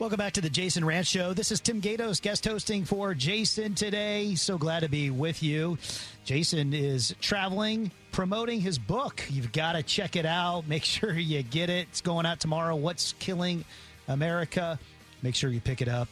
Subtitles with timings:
[0.00, 1.34] Welcome back to the Jason Rantz Show.
[1.34, 4.34] This is Tim Gatos guest hosting for Jason today.
[4.34, 5.76] So glad to be with you.
[6.24, 9.22] Jason is traveling, promoting his book.
[9.28, 10.66] You've got to check it out.
[10.66, 11.86] Make sure you get it.
[11.90, 12.76] It's going out tomorrow.
[12.76, 13.62] What's Killing
[14.08, 14.78] America?
[15.20, 16.08] Make sure you pick it up.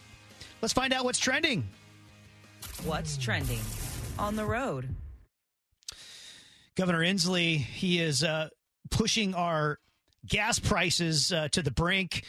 [0.61, 1.67] Let's find out what's trending.
[2.85, 3.61] What's trending
[4.19, 4.95] on the road?
[6.75, 8.51] Governor Inslee, he is uh,
[8.91, 9.79] pushing our
[10.27, 12.25] gas prices uh, to the brink.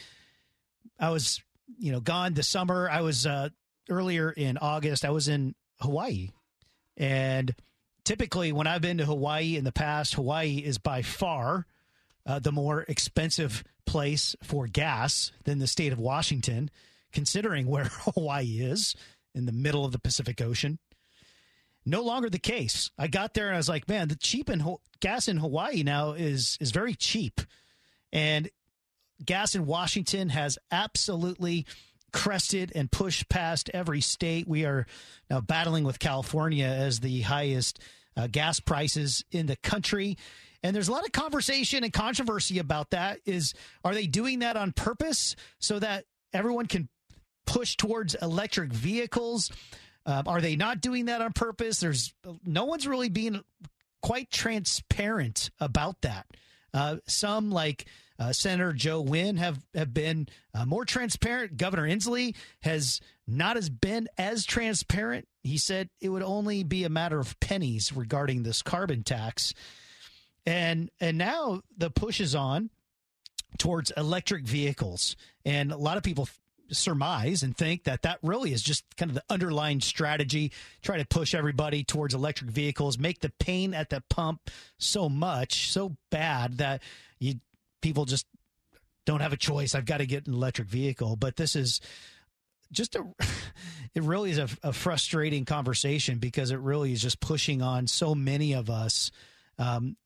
[0.98, 1.42] I was
[1.78, 2.88] you know, gone this summer.
[2.90, 3.50] I was uh,
[3.88, 5.04] earlier in August.
[5.04, 6.30] I was in Hawaii,
[6.96, 7.54] and
[8.04, 11.66] typically when I've been to Hawaii in the past, Hawaii is by far
[12.26, 16.70] uh, the more expensive place for gas than the state of Washington,
[17.12, 17.84] considering where
[18.14, 18.94] Hawaii is
[19.34, 20.78] in the middle of the Pacific Ocean.
[21.86, 22.90] No longer the case.
[22.98, 26.12] I got there and I was like, man, the cheap in gas in Hawaii now
[26.12, 27.40] is is very cheap,
[28.12, 28.50] and
[29.24, 31.66] gas in Washington has absolutely
[32.12, 34.48] crested and pushed past every state.
[34.48, 34.86] We are
[35.28, 37.80] now battling with California as the highest
[38.16, 40.16] uh, gas prices in the country.
[40.62, 43.20] And there's a lot of conversation and controversy about that.
[43.24, 43.54] Is
[43.84, 46.88] are they doing that on purpose so that everyone can
[47.46, 49.50] push towards electric vehicles?
[50.04, 51.80] Uh, are they not doing that on purpose?
[51.80, 52.12] There's
[52.44, 53.42] no one's really being
[54.02, 56.26] quite transparent about that.
[56.72, 57.86] Uh, some like
[58.18, 61.56] uh, Senator Joe Nguyen have have been uh, more transparent.
[61.56, 65.26] Governor Inslee has not as been as transparent.
[65.42, 69.54] He said it would only be a matter of pennies regarding this carbon tax,
[70.44, 72.70] and and now the push is on
[73.58, 76.28] towards electric vehicles, and a lot of people
[76.72, 81.04] surmise and think that that really is just kind of the underlying strategy try to
[81.04, 86.58] push everybody towards electric vehicles make the pain at the pump so much so bad
[86.58, 86.82] that
[87.18, 87.34] you
[87.80, 88.26] people just
[89.10, 89.74] don't have a choice.
[89.74, 91.16] I've got to get an electric vehicle.
[91.16, 91.80] But this is
[92.72, 93.04] just a,
[93.94, 98.14] it really is a, a frustrating conversation because it really is just pushing on so
[98.14, 99.10] many of us
[99.58, 99.96] um,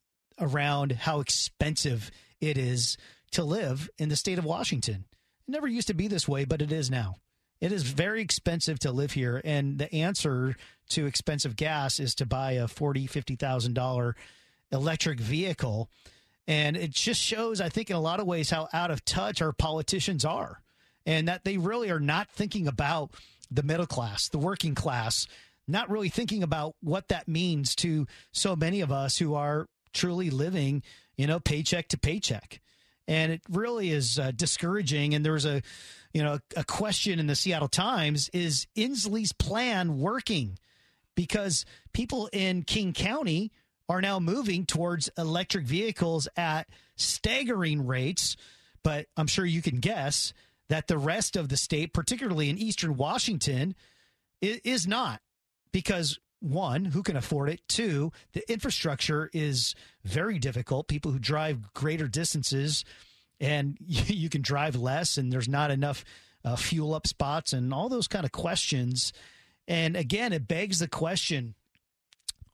[0.40, 2.10] around how expensive
[2.40, 2.96] it is
[3.32, 5.04] to live in the state of Washington.
[5.46, 7.16] It never used to be this way, but it is now.
[7.60, 10.56] It is very expensive to live here, and the answer
[10.90, 14.16] to expensive gas is to buy a forty, fifty thousand dollar
[14.72, 15.88] electric vehicle.
[16.46, 19.40] And it just shows, I think, in a lot of ways, how out of touch
[19.40, 20.60] our politicians are
[21.06, 23.12] and that they really are not thinking about
[23.50, 25.26] the middle class, the working class,
[25.66, 30.28] not really thinking about what that means to so many of us who are truly
[30.28, 30.82] living,
[31.16, 32.60] you know, paycheck to paycheck.
[33.06, 35.14] And it really is uh, discouraging.
[35.14, 35.62] And there was a,
[36.12, 40.58] you know, a question in the Seattle Times is Inslee's plan working?
[41.14, 43.52] Because people in King County
[43.88, 48.36] are now moving towards electric vehicles at staggering rates.
[48.82, 50.32] But I'm sure you can guess
[50.68, 53.74] that the rest of the state, particularly in eastern Washington,
[54.40, 55.20] is not
[55.72, 57.60] because one, who can afford it?
[57.68, 59.74] Two, the infrastructure is
[60.04, 60.88] very difficult.
[60.88, 62.84] People who drive greater distances
[63.40, 66.04] and you can drive less, and there's not enough
[66.44, 69.12] uh, fuel up spots, and all those kind of questions.
[69.66, 71.54] And again, it begs the question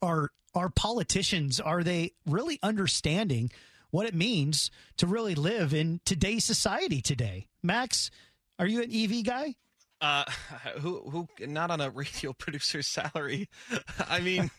[0.03, 3.51] are our politicians are they really understanding
[3.91, 7.47] what it means to really live in today's society today?
[7.63, 8.11] Max,
[8.59, 9.55] are you an EV guy?
[10.01, 10.25] Uh,
[10.81, 13.49] who who not on a radio producer's salary?
[14.09, 14.51] I mean,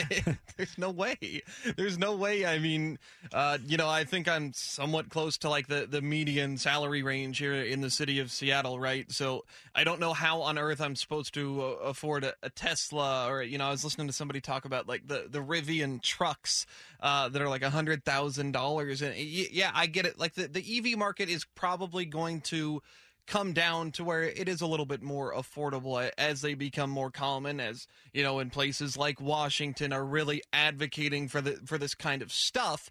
[0.56, 1.42] there's no way.
[1.76, 2.46] There's no way.
[2.46, 2.98] I mean,
[3.32, 7.38] uh, you know, I think I'm somewhat close to like the, the median salary range
[7.38, 9.10] here in the city of Seattle, right?
[9.10, 9.44] So
[9.74, 13.42] I don't know how on earth I'm supposed to uh, afford a, a, Tesla or,
[13.42, 16.66] you know, I was listening to somebody talk about like the, the Rivian trucks
[17.00, 19.02] uh, that are like a $100,000.
[19.02, 20.18] And yeah, I get it.
[20.18, 22.82] Like the, the EV market is probably going to
[23.26, 27.10] come down to where it is a little bit more affordable as they become more
[27.10, 31.94] common as you know in places like Washington are really advocating for the for this
[31.94, 32.90] kind of stuff.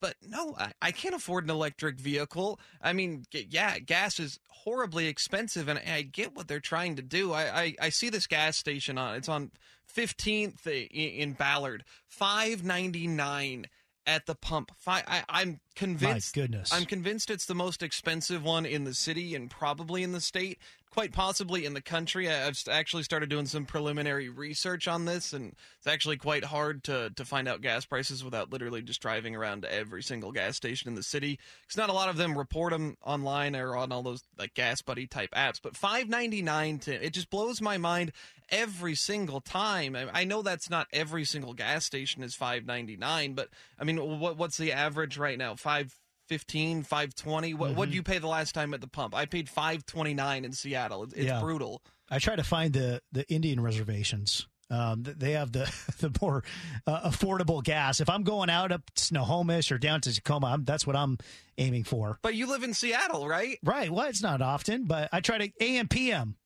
[0.00, 2.60] But no I, I can't afford an electric vehicle.
[2.82, 7.32] I mean yeah gas is horribly expensive and I get what they're trying to do.
[7.32, 9.52] I I, I see this gas station on it's on
[9.94, 13.66] 15th eh, in Ballard 599
[14.06, 14.72] at the pump.
[14.86, 16.36] I, am convinced.
[16.36, 20.12] My goodness, I'm convinced it's the most expensive one in the city and probably in
[20.12, 20.58] the state
[20.96, 22.26] quite possibly in the country.
[22.26, 27.10] I've actually started doing some preliminary research on this, and it's actually quite hard to
[27.16, 30.88] to find out gas prices without literally just driving around to every single gas station
[30.88, 31.38] in the city.
[31.60, 34.80] Because not a lot of them report them online or on all those like Gas
[34.80, 35.60] Buddy type apps.
[35.62, 38.12] But five ninety nine to it just blows my mind
[38.48, 39.94] every single time.
[40.14, 43.98] I, know that's not every single gas station is five ninety nine, but I mean,
[44.18, 45.56] what what's the average right now?
[45.56, 45.94] Five
[46.28, 47.54] 515, 520.
[47.54, 47.78] What Mm-hmm.
[47.78, 49.14] what did you pay the last time at the pump?
[49.14, 51.04] I paid 529 in Seattle.
[51.04, 51.40] It's, it's Yeah.
[51.40, 51.82] brutal.
[52.10, 54.46] I try to find the the Indian reservations.
[54.68, 55.64] Um, they have the
[56.00, 56.42] the more
[56.86, 58.00] uh, affordable gas.
[58.00, 61.18] If I'm going out up to Snohomish or down to Tacoma, I'm, that's what I'm
[61.58, 62.18] aiming for.
[62.22, 63.58] But you live in Seattle, right?
[63.62, 63.90] Right.
[63.90, 66.36] Well, it's not often, but I try to AM PM.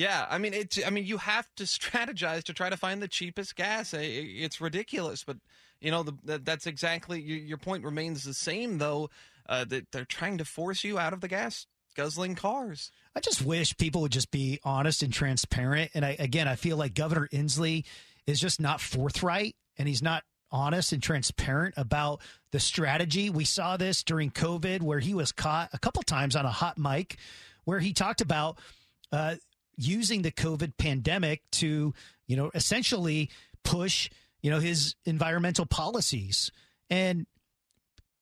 [0.00, 3.08] Yeah, I mean it's I mean you have to strategize to try to find the
[3.08, 3.92] cheapest gas.
[3.94, 5.36] It's ridiculous, but
[5.78, 9.10] you know the, that, that's exactly your, your point remains the same though.
[9.46, 11.66] Uh, that they're trying to force you out of the gas
[11.96, 12.92] guzzling cars.
[13.16, 15.90] I just wish people would just be honest and transparent.
[15.92, 17.84] And I, again, I feel like Governor Inslee
[18.28, 22.20] is just not forthright and he's not honest and transparent about
[22.52, 23.28] the strategy.
[23.28, 26.78] We saw this during COVID where he was caught a couple times on a hot
[26.78, 27.16] mic
[27.64, 28.56] where he talked about
[29.10, 29.34] uh,
[29.80, 31.94] using the COVID pandemic to,
[32.26, 33.30] you know, essentially
[33.64, 34.10] push,
[34.42, 36.50] you know, his environmental policies.
[36.88, 37.26] And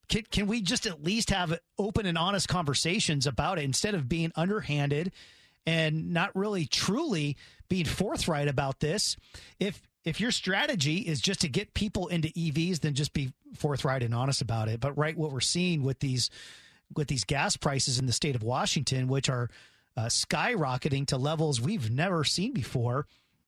[0.08, 4.08] can, can we just at least have open and honest conversations about it instead of
[4.08, 5.12] being underhanded
[5.66, 7.37] and not really truly
[7.69, 9.16] being forthright about this
[9.61, 14.02] if if your strategy is just to get people into EVs then just be forthright
[14.02, 16.31] and honest about it but right what we're seeing with these
[16.96, 19.50] with these gas prices in the state of Washington which are
[19.99, 23.06] uh, skyrocketing to levels we've never seen before.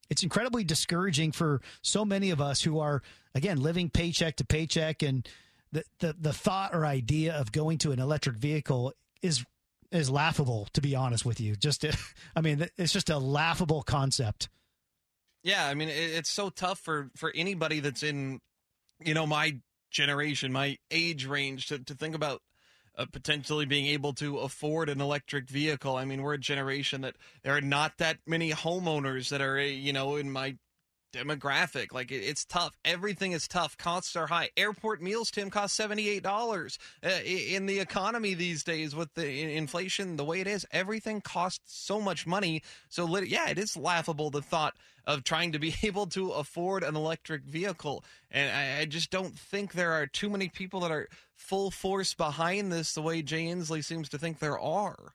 [0.08, 3.02] It's incredibly discouraging for so many of us who are
[3.36, 5.28] again living paycheck to paycheck and
[5.70, 8.92] the, the the thought or idea of going to an electric vehicle
[9.22, 9.44] is
[9.92, 11.54] is laughable to be honest with you.
[11.54, 11.84] Just
[12.36, 14.48] i mean it's just a laughable concept.
[15.44, 18.40] Yeah, I mean it's so tough for for anybody that's in
[18.98, 19.60] you know my
[19.92, 22.42] generation, my age range to to think about
[23.00, 25.96] uh, potentially being able to afford an electric vehicle.
[25.96, 29.92] I mean, we're a generation that there are not that many homeowners that are you
[29.92, 30.56] know in my
[31.12, 31.92] demographic.
[31.92, 32.72] Like it, it's tough.
[32.84, 33.76] Everything is tough.
[33.76, 34.50] Costs are high.
[34.56, 36.78] Airport meals, Tim, cost seventy eight dollars.
[37.04, 41.76] Uh, in the economy these days, with the inflation the way it is, everything costs
[41.84, 42.62] so much money.
[42.88, 44.74] So yeah, it is laughable the thought
[45.06, 48.04] of trying to be able to afford an electric vehicle.
[48.30, 52.14] And I, I just don't think there are too many people that are full force
[52.14, 55.14] behind this the way Jay Inslee seems to think there are.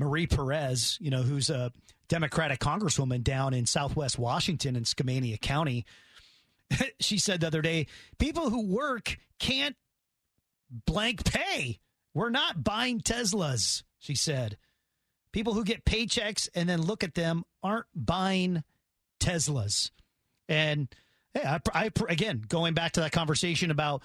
[0.00, 1.72] Marie perez you know who's a
[2.08, 5.84] democratic congresswoman down in southwest washington in skamania county.
[7.00, 7.86] She said the other day
[8.18, 9.76] people who work can't
[10.86, 11.80] blank pay.
[12.14, 14.56] We're not buying teslas she said.
[15.32, 18.64] People who get paychecks and then look at them aren't buying
[19.20, 19.90] Teslas.
[20.48, 20.88] And
[21.34, 24.02] hey, I, I again going back to that conversation about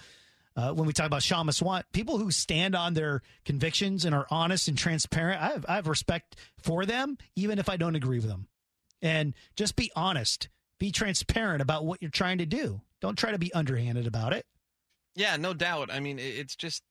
[0.56, 4.26] uh, when we talk about Kshama Sawant, people who stand on their convictions and are
[4.30, 8.18] honest and transparent, I have, I have respect for them, even if I don't agree
[8.18, 8.48] with them.
[9.02, 10.48] And just be honest,
[10.78, 12.80] be transparent about what you're trying to do.
[13.00, 14.46] Don't try to be underhanded about it.
[15.14, 15.90] Yeah, no doubt.
[15.92, 16.82] I mean, it's just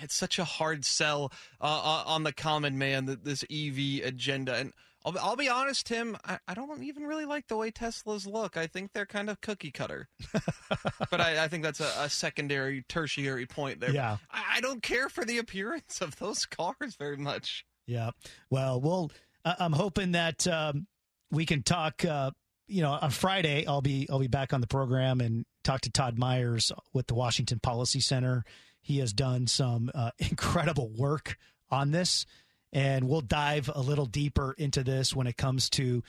[0.00, 4.54] it's such a hard sell uh, uh, on the common man that this EV agenda.
[4.54, 4.72] And
[5.04, 8.56] I'll, I'll be honest, Tim, I, I don't even really like the way Teslas look.
[8.56, 10.08] I think they're kind of cookie cutter.
[11.10, 13.92] but I, I think that's a, a secondary, tertiary point there.
[13.92, 14.18] Yeah.
[14.30, 17.64] I, I don't care for the appearance of those cars very much.
[17.86, 18.10] Yeah.
[18.50, 19.10] Well, we'll.
[19.44, 20.86] I- I'm hoping that um,
[21.30, 22.04] we can talk.
[22.04, 22.30] Uh,
[22.66, 25.90] you know, on Friday, I'll be I'll be back on the program and talk to
[25.90, 28.44] Todd Myers with the Washington Policy Center.
[28.80, 31.36] He has done some uh, incredible work
[31.70, 32.26] on this,
[32.72, 36.02] and we'll dive a little deeper into this when it comes to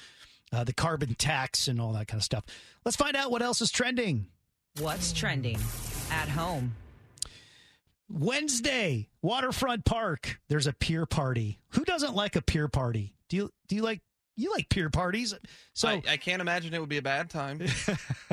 [0.54, 2.44] uh, the carbon tax and all that kind of stuff.
[2.86, 4.28] Let's find out what else is trending.
[4.80, 5.58] What's trending
[6.12, 6.76] at home?
[8.10, 10.40] Wednesday, Waterfront Park.
[10.50, 11.60] There's a Pier Party.
[11.70, 13.14] Who doesn't like a Pier Party?
[13.30, 14.02] Do you do you like
[14.36, 15.34] you like peer parties?
[15.74, 17.62] So I, I can't imagine it would be a bad time.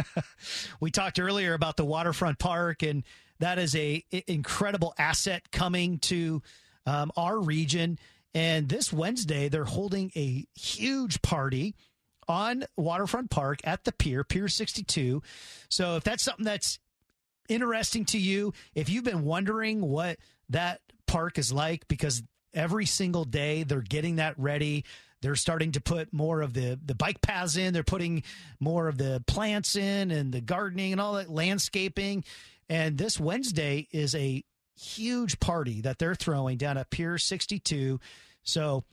[0.81, 3.05] we talked earlier about the waterfront park, and
[3.41, 6.43] that is a i- incredible asset coming to
[6.87, 7.99] um, our region.
[8.35, 11.75] And this Wednesday, they're holding a huge party
[12.29, 15.23] on Waterfront Park at the pier, Pier 62.
[15.69, 16.79] So if that's something that's
[17.49, 20.19] interesting to you, if you've been wondering what
[20.51, 22.23] that park is like, because
[22.55, 24.85] every single day they're getting that ready.
[25.21, 27.73] They're starting to put more of the, the bike paths in.
[27.73, 28.23] They're putting
[28.61, 32.25] more of the plants in and the gardening and all that landscaping.
[32.69, 34.45] And this Wednesday is a
[34.79, 38.01] huge party that they're throwing down at Pier 62.
[38.43, 38.85] So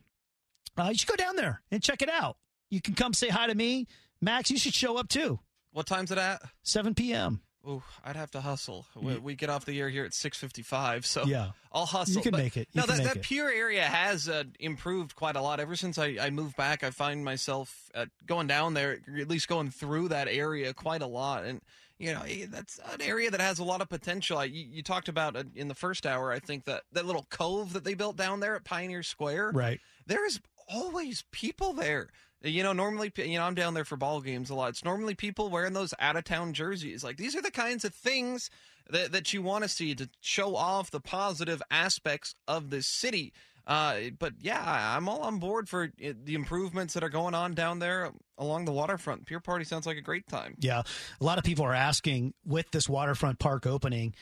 [0.77, 2.37] uh, you should go down there and check it out.
[2.69, 3.87] You can come say hi to me.
[4.21, 5.39] Max, you should show up too.
[5.71, 6.41] what time's it at?
[6.63, 7.41] 7 p.m.
[7.67, 8.85] Oh, I'd have to hustle.
[8.95, 11.49] We, we get off the air here at six fifty-five, so Yeah.
[11.71, 12.17] I'll hustle.
[12.17, 12.67] You can But make it.
[12.73, 16.15] You no, that, that pure area has uh, improved quite a lot ever since I,
[16.21, 16.83] I moved back.
[16.83, 21.07] I find myself uh, going down there, at least going through that area quite a
[21.07, 21.59] lot, and
[21.99, 24.37] you know eh, that's an area that has a lot of potential.
[24.37, 27.25] I, you, you talked about uh, in the first hour, I think that that little
[27.29, 29.79] cove that they built down there at Pioneer Square Right.
[30.05, 32.09] there's always people there.
[32.41, 34.69] You know, normally, you know, I'm down there for ball games a lot.
[34.69, 37.03] It's normally people wearing those out of town jerseys.
[37.03, 38.51] Like these are the kinds of things
[38.89, 43.33] that that you want to see to show off the positive aspects of this city.
[43.67, 47.53] Uh, but yeah, I'm all on board for uh, the improvements that are going on
[47.53, 49.25] down there along the waterfront.
[49.25, 50.55] Pier Party sounds like a great time.
[50.59, 50.83] Yeah.
[51.19, 54.13] A lot of people are asking with this waterfront park opening,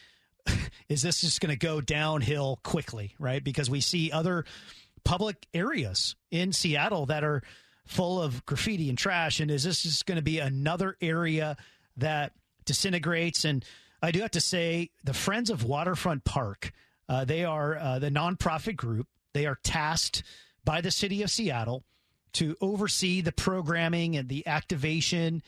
[0.89, 3.43] is this just going to go downhill quickly, right?
[3.43, 4.45] Because we see other
[5.03, 7.41] public areas in Seattle that are
[7.85, 9.39] full of graffiti and trash.
[9.39, 11.57] And is this just going to be another area
[11.97, 12.31] that
[12.65, 13.43] disintegrates?
[13.43, 13.65] And
[14.01, 16.71] I do have to say, the Friends of Waterfront Park,
[17.09, 19.07] uh, they are uh, the nonprofit group.
[19.33, 20.23] They are tasked
[20.63, 21.83] by the city of Seattle
[22.33, 25.43] to oversee the programming and the activation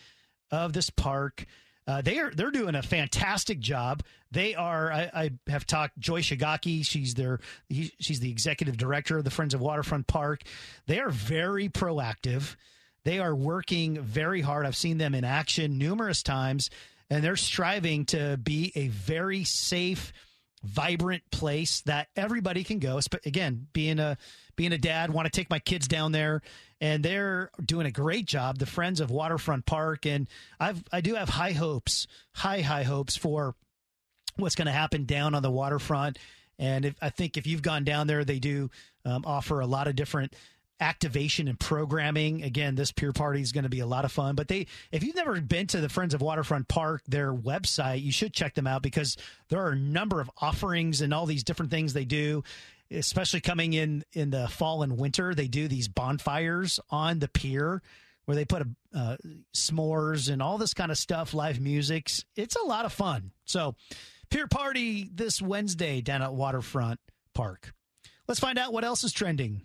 [0.51, 1.45] of this park.
[1.87, 4.03] Uh, they are they're doing a fantastic job.
[4.31, 4.91] They are.
[4.91, 6.85] I, I have talked Joy Shigaki.
[6.85, 7.39] She's their
[7.69, 10.41] he, she's the executive director of the Friends of Waterfront Park.
[10.87, 12.55] They are very proactive.
[13.03, 14.65] They are working very hard.
[14.65, 16.71] I've seen them in action numerous times,
[17.09, 20.11] and they're striving to be a very safe,
[20.65, 22.99] vibrant place that everybody can go.
[23.25, 24.17] Again, being a
[24.55, 26.41] being a dad, want to take my kids down there,
[26.79, 28.57] and they're doing a great job.
[28.57, 30.27] The Friends of Waterfront Park, and
[30.59, 33.55] I've I do have high hopes, high high hopes for
[34.37, 36.17] what's going to happen down on the waterfront.
[36.57, 38.69] And if, I think if you've gone down there, they do
[39.03, 40.33] um, offer a lot of different
[40.79, 42.43] activation and programming.
[42.43, 44.35] Again, this Pier Party is going to be a lot of fun.
[44.35, 48.11] But they, if you've never been to the Friends of Waterfront Park, their website, you
[48.11, 49.17] should check them out because
[49.49, 52.43] there are a number of offerings and all these different things they do.
[52.91, 57.81] Especially coming in in the fall and winter, they do these bonfires on the pier
[58.25, 59.17] where they put a, uh,
[59.53, 62.11] s'mores and all this kind of stuff, live music.
[62.35, 63.31] It's a lot of fun.
[63.45, 63.75] So,
[64.29, 66.99] Pier Party this Wednesday down at Waterfront
[67.33, 67.73] Park.
[68.27, 69.61] Let's find out what else is trending.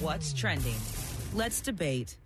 [0.00, 0.76] What's trending?
[1.34, 2.16] Let's debate.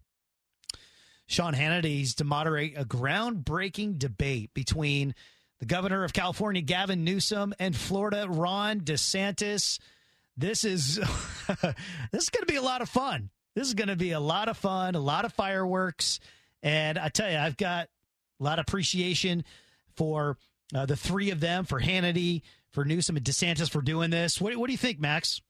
[1.26, 5.14] Sean Hannity's to moderate a groundbreaking debate between
[5.60, 9.78] the governor of California, Gavin Newsom, and Florida, Ron DeSantis.
[10.36, 10.96] This is
[12.12, 13.30] this is going to be a lot of fun.
[13.54, 16.20] This is going to be a lot of fun, a lot of fireworks,
[16.62, 17.88] and I tell you, I've got
[18.40, 19.44] a lot of appreciation
[19.94, 20.36] for
[20.74, 24.40] uh, the three of them, for Hannity, for Newsom, and DeSantis for doing this.
[24.40, 25.40] What, what do you think, Max?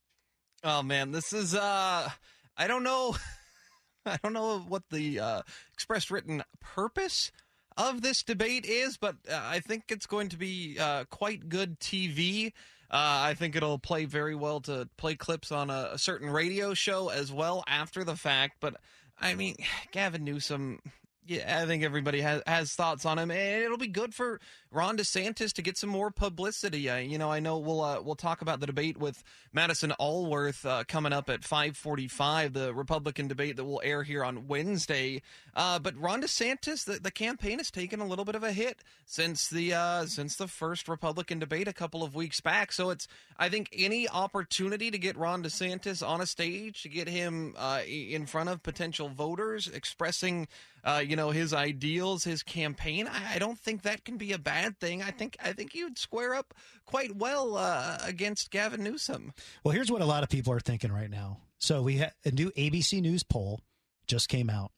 [0.64, 2.08] Oh man, this is uh
[2.56, 3.16] I don't know
[4.06, 5.42] I don't know what the uh
[5.72, 7.32] expressed written purpose
[7.76, 11.80] of this debate is, but uh, I think it's going to be uh quite good
[11.80, 12.52] TV.
[12.90, 16.74] Uh, I think it'll play very well to play clips on a, a certain radio
[16.74, 18.56] show as well after the fact.
[18.60, 18.76] But
[19.18, 19.56] I mean,
[19.92, 20.80] Gavin Newsom,
[21.26, 24.40] yeah, I think everybody has has thoughts on him, and it'll be good for
[24.72, 26.90] Ron DeSantis to get some more publicity.
[26.90, 30.66] Uh, you know, I know we'll uh, we'll talk about the debate with Madison Alworth
[30.66, 34.48] uh, coming up at five forty five, the Republican debate that will air here on
[34.48, 35.22] Wednesday.
[35.54, 38.82] Uh, but Ron DeSantis, the, the campaign has taken a little bit of a hit
[39.06, 42.72] since the uh, since the first Republican debate a couple of weeks back.
[42.72, 43.06] So it's
[43.38, 47.82] I think any opportunity to get Ron DeSantis on a stage to get him uh,
[47.86, 50.48] in front of potential voters expressing
[50.84, 53.06] uh, you know his ideals, his campaign.
[53.06, 55.02] I, I don't think that can be a bad thing.
[55.02, 56.54] I think I think you'd square up
[56.86, 59.32] quite well uh, against Gavin Newsom.
[59.64, 61.38] Well, here's what a lot of people are thinking right now.
[61.58, 63.60] So we had a new ABC News poll
[64.06, 64.72] just came out.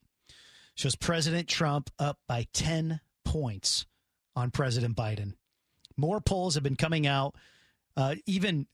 [0.75, 3.87] Shows President Trump up by 10 points
[4.37, 5.35] on President Biden.
[5.97, 7.37] More polls have been coming out,
[7.97, 8.67] uh, even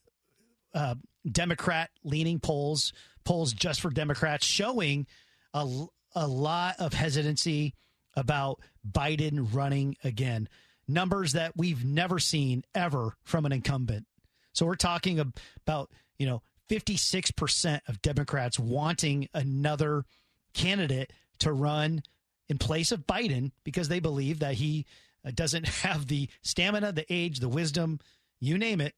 [0.75, 0.95] uh,
[1.31, 2.93] Democrat leaning polls,
[3.25, 5.07] polls just for Democrats, showing
[5.53, 7.75] a, a lot of hesitancy
[8.17, 10.49] about Biden running again.
[10.89, 14.07] Numbers that we've never seen ever from an incumbent.
[14.53, 20.05] So we're talking about, you know, 56% of Democrats wanting another
[20.53, 22.03] candidate to run
[22.49, 24.87] in place of Biden because they believe that he
[25.25, 28.01] uh, doesn't have the stamina, the age, the wisdom,
[28.41, 28.95] you name it,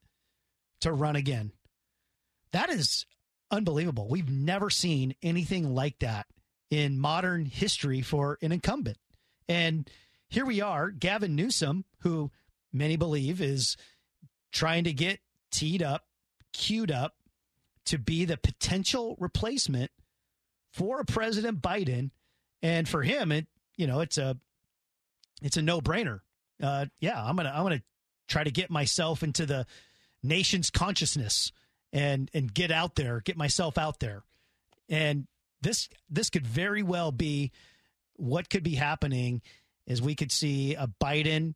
[0.80, 1.52] to run again.
[2.52, 3.06] That is
[3.50, 4.08] unbelievable.
[4.08, 6.26] We've never seen anything like that
[6.72, 8.96] in modern history for an incumbent.
[9.46, 9.90] And
[10.30, 12.30] here we are, Gavin Newsom, who
[12.72, 13.76] many believe is
[14.52, 16.06] trying to get teed up,
[16.54, 17.12] queued up
[17.84, 19.90] to be the potential replacement
[20.72, 22.10] for President Biden,
[22.62, 24.38] and for him, it you know it's a
[25.42, 26.20] it's a no brainer.
[26.62, 27.82] Uh, yeah, I'm gonna I'm gonna
[28.28, 29.66] try to get myself into the
[30.22, 31.52] nation's consciousness
[31.92, 34.22] and and get out there, get myself out there,
[34.88, 35.26] and
[35.62, 37.50] this this could very well be
[38.16, 39.42] what could be happening
[39.86, 41.54] is we could see a Biden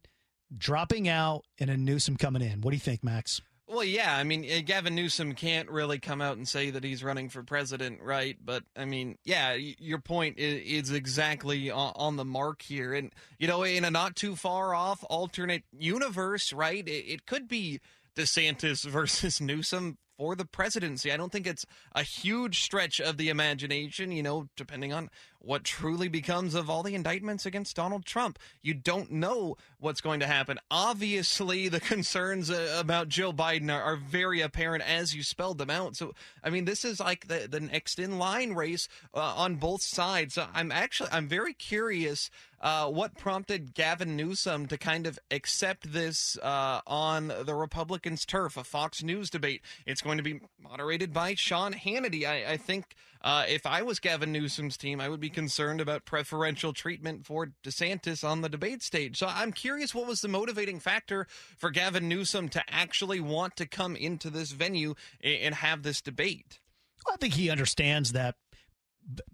[0.57, 2.61] dropping out and a Newsom coming in.
[2.61, 3.41] What do you think, Max?
[3.69, 4.17] Well, yeah.
[4.17, 7.43] I mean, uh, Gavin Newsom can't really come out and say that he's running for
[7.43, 8.37] president, right?
[8.43, 12.95] But I mean, yeah, your point is, exactly on the mark here.
[12.95, 16.85] And, you know, in a not too far off alternate universe, right?
[16.87, 17.81] It could be
[18.17, 21.13] DeSantis versus Newsom for the presidency.
[21.13, 25.11] I don't think it's a huge stretch of the imagination, you know, depending on
[25.47, 28.39] what truly becomes of all the indictments against Donald Trump.
[28.63, 30.59] You don't know what's going to happen.
[30.71, 35.71] Obviously, the concerns uh, about Joe Biden are, are, very apparent as you spelled them
[35.71, 35.97] out.
[35.97, 39.83] So, I mean, this is like the, the next in line race uh, on both
[39.83, 40.39] sides.
[40.55, 42.31] I'm actually, I'm very curious
[42.61, 48.57] uh, what prompted Gavin Newsom to kind of accept this uh, on the Republicans' turf,
[48.57, 49.63] a Fox News debate.
[49.87, 52.27] It's going to be moderated by Sean Hannity.
[52.27, 56.05] I, I think uh, if I was Gavin Newsom's team, I would be concerned about
[56.05, 59.19] preferential treatment for DeSantis on the debate stage.
[59.19, 63.67] So I'm curious what was the motivating factor for Gavin Newsom to actually want to
[63.67, 66.61] come into this venue and have this debate?
[67.05, 68.37] Well, I think he understands that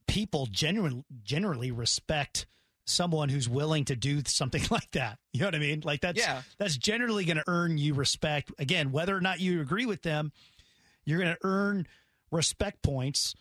[0.06, 2.46] people genuinely generally respect
[2.84, 5.18] someone who's willing to do something like that.
[5.32, 5.82] You know what I mean?
[5.84, 6.42] Like that's yeah.
[6.58, 8.52] that's generally going to earn you respect.
[8.58, 10.32] Again, whether or not you agree with them,
[11.04, 11.86] you're going to earn
[12.30, 13.34] respect points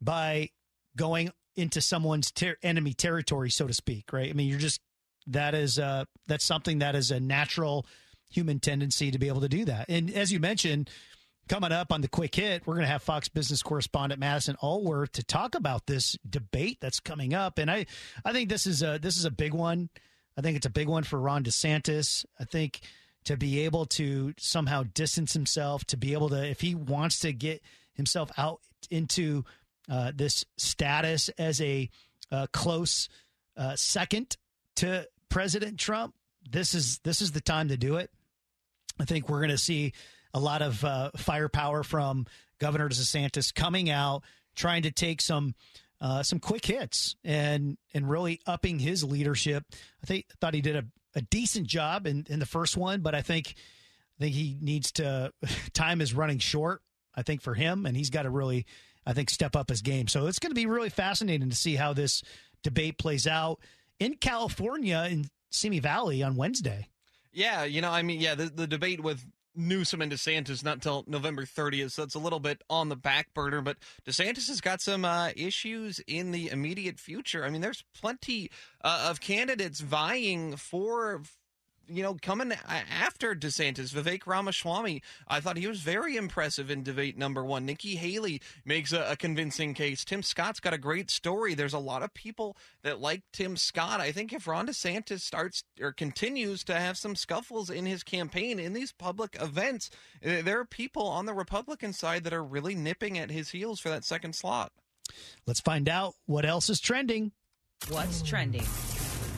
[0.00, 0.50] by
[0.96, 4.12] going into someone's ter- enemy territory, so to speak.
[4.12, 4.30] Right?
[4.30, 4.80] I mean, you're just
[5.26, 7.84] that is uh that's something that is a natural
[8.30, 9.86] human tendency to be able to do that.
[9.88, 10.88] And as you mentioned,
[11.48, 15.12] Coming up on the quick hit, we're going to have Fox business correspondent Madison Alworth
[15.12, 17.86] to talk about this debate that's coming up, and I,
[18.22, 19.88] I think this is a this is a big one.
[20.36, 22.26] I think it's a big one for Ron DeSantis.
[22.38, 22.80] I think
[23.28, 27.30] to be able to somehow distance himself, to be able to, if he wants to
[27.30, 29.44] get himself out into
[29.90, 31.90] uh, this status as a
[32.32, 33.10] uh, close
[33.54, 34.38] uh, second
[34.76, 36.14] to President Trump,
[36.50, 38.10] this is this is the time to do it.
[38.98, 39.92] I think we're going to see
[40.32, 42.24] a lot of uh, firepower from
[42.58, 44.22] Governor DeSantis coming out,
[44.56, 45.54] trying to take some
[46.00, 49.64] uh, some quick hits and and really upping his leadership.
[50.02, 53.14] I think thought he did a, a decent job in, in the first one, but
[53.14, 53.54] I think
[54.18, 55.32] I think he needs to.
[55.72, 56.82] Time is running short.
[57.14, 58.66] I think for him, and he's got to really,
[59.04, 60.06] I think, step up his game.
[60.06, 62.22] So it's going to be really fascinating to see how this
[62.62, 63.58] debate plays out
[63.98, 66.88] in California in Simi Valley on Wednesday.
[67.32, 69.24] Yeah, you know, I mean, yeah, the, the debate with
[69.58, 73.34] Newsom and DeSantis not until November 30th, so it's a little bit on the back
[73.34, 73.60] burner.
[73.60, 77.44] But DeSantis has got some uh, issues in the immediate future.
[77.44, 78.50] I mean, there's plenty
[78.82, 81.22] uh, of candidates vying for
[81.88, 87.16] you know, coming after DeSantis, Vivek Ramaswamy, I thought he was very impressive in debate
[87.16, 87.64] number one.
[87.66, 90.04] Nikki Haley makes a, a, convincing case.
[90.04, 91.54] Tim Scott's got a great story.
[91.54, 94.00] There's a lot of people that like Tim Scott.
[94.00, 98.58] I think if Ron DeSantis starts or continues to have some scuffles in his campaign
[98.58, 99.90] in these public events,
[100.22, 103.80] eh, there are people on the Republican side that are really nipping at his heels
[103.80, 104.72] for that second slot.
[105.46, 107.32] Let's find out what else is trending.
[107.88, 108.66] What's trending?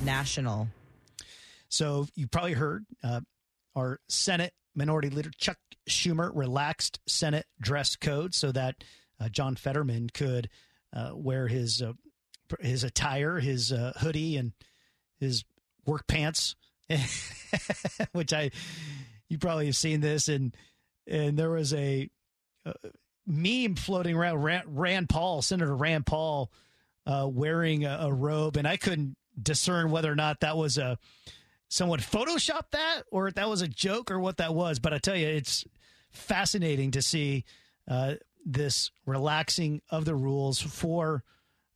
[0.03, 0.69] National.
[1.71, 3.21] So you probably heard uh,
[3.75, 5.57] our Senate Minority Leader Chuck
[5.89, 8.77] Schumer relaxed Senate dress code so that
[9.21, 10.51] uh, John Fetterman could
[10.93, 11.93] uh, wear his uh,
[12.61, 14.53] his attire, his uh, hoodie, and
[15.21, 15.45] his
[15.87, 16.57] work pants,
[18.13, 18.51] which I
[19.29, 20.29] you probably have seen this.
[20.29, 20.57] And
[21.07, 22.11] and there was a
[22.67, 22.73] uh,
[23.27, 26.51] meme floating around Rand, Rand, Paul, Senator Rand Paul,
[27.07, 30.99] wearing a, a robe, and I couldn't discern whether or not that was a
[31.71, 34.79] someone photoshopped that or if that was a joke or what that was.
[34.79, 35.65] But I tell you, it's
[36.11, 37.45] fascinating to see
[37.89, 41.23] uh, this relaxing of the rules for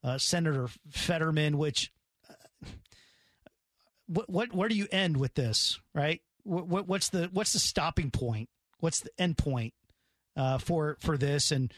[0.02, 1.56] uh, Senator Fetterman.
[1.56, 1.90] Which,
[2.28, 2.66] uh,
[4.06, 5.80] what, what, where do you end with this?
[5.94, 6.20] Right?
[6.42, 8.50] What, what, what's the what's the stopping point?
[8.80, 9.72] What's the end point
[10.36, 11.52] uh, for for this?
[11.52, 11.72] And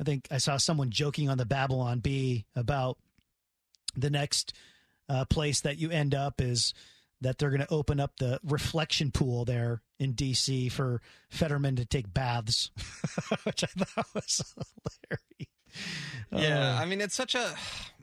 [0.00, 2.96] I think I saw someone joking on the Babylon Bee about
[3.94, 4.54] the next
[5.08, 6.72] uh, place that you end up is
[7.20, 11.84] that they're going to open up the reflection pool there in DC for Fetterman to
[11.84, 12.70] take baths,
[13.44, 15.48] which I thought was hilarious.
[16.32, 17.54] Yeah, uh, I mean it's such a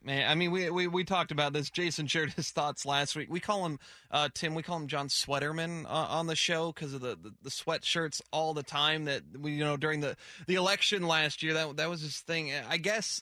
[0.04, 0.30] man.
[0.30, 1.70] I mean we, we we talked about this.
[1.70, 3.30] Jason shared his thoughts last week.
[3.30, 3.80] We call him
[4.12, 4.56] uh, Tim.
[4.56, 8.22] We call him John Sweaterman uh, on the show because of the, the, the sweatshirts
[8.32, 10.16] all the time that we you know during the
[10.48, 11.54] the election last year.
[11.54, 12.52] That that was his thing.
[12.70, 13.22] I guess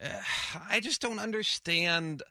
[0.70, 2.22] I just don't understand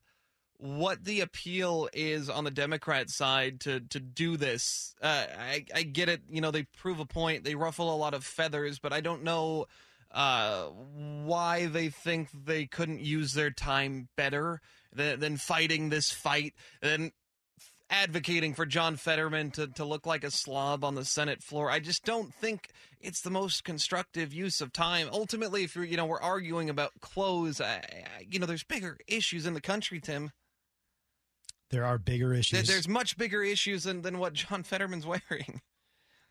[0.61, 4.93] what the appeal is on the Democrat side to to do this.
[5.01, 6.21] Uh, I I get it.
[6.29, 7.43] You know, they prove a point.
[7.43, 9.65] They ruffle a lot of feathers, but I don't know
[10.11, 14.61] uh, why they think they couldn't use their time better
[14.93, 17.11] than, than fighting this fight than
[17.89, 21.69] advocating for John Fetterman to, to look like a slob on the Senate floor.
[21.69, 22.69] I just don't think
[23.01, 25.09] it's the most constructive use of time.
[25.11, 28.97] Ultimately, if you're, you know, we're arguing about clothes, I, I, you know, there's bigger
[29.07, 30.31] issues in the country, Tim.
[31.71, 32.67] There are bigger issues.
[32.67, 35.61] There's much bigger issues than, than what John Fetterman's wearing.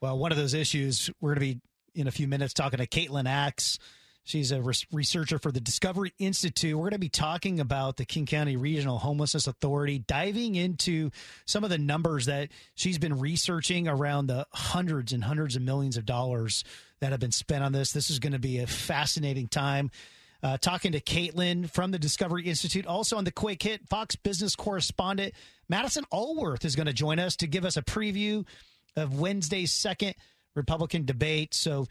[0.01, 1.61] Well, one of those issues, we're going to be
[1.95, 3.79] in a few minutes talking to Caitlyn Axe.
[4.23, 6.77] She's a researcher for the Discovery Institute.
[6.77, 11.11] We're going to be talking about the King County Regional Homelessness Authority, diving into
[11.47, 15.97] some of the numbers that she's been researching around the hundreds and hundreds of millions
[15.97, 16.65] of dollars
[17.01, 17.93] that have been spent on this.
[17.93, 19.91] This is going to be a fascinating time.
[20.43, 22.87] Uh, talking to Caitlyn from the Discovery Institute.
[22.87, 25.35] Also on the Quick Hit, Fox business correspondent
[25.69, 28.45] Madison Alworth is going to join us to give us a preview
[28.97, 30.15] of Wednesday's second
[30.55, 31.55] Republican debate.
[31.55, 31.87] So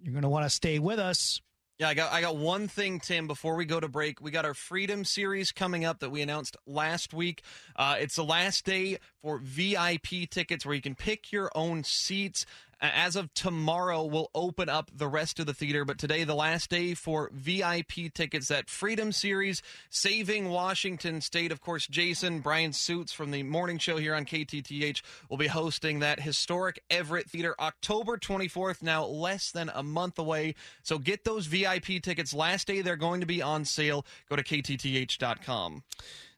[0.00, 1.40] you're going to want to stay with us.
[1.78, 3.26] Yeah, I got I got one thing, Tim.
[3.26, 6.56] Before we go to break, we got our Freedom Series coming up that we announced
[6.66, 7.42] last week.
[7.74, 12.44] Uh, it's the last day for VIP tickets, where you can pick your own seats.
[12.80, 15.84] As of tomorrow, we'll open up the rest of the theater.
[15.84, 21.52] But today, the last day for VIP tickets, that Freedom Series, Saving Washington State.
[21.52, 26.00] Of course, Jason, Brian Suits from the morning show here on KTTH will be hosting
[26.00, 30.56] that historic Everett Theater October 24th, now less than a month away.
[30.82, 32.34] So get those VIP tickets.
[32.34, 34.04] Last day, they're going to be on sale.
[34.28, 35.84] Go to KTTH.com.